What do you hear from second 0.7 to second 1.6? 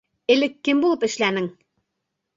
булып эшләнең?